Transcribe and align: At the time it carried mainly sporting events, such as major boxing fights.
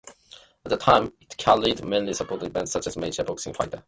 At 0.65 0.71
the 0.71 0.77
time 0.77 1.13
it 1.21 1.37
carried 1.37 1.85
mainly 1.85 2.15
sporting 2.15 2.47
events, 2.49 2.71
such 2.71 2.87
as 2.87 2.97
major 2.97 3.23
boxing 3.23 3.53
fights. 3.53 3.75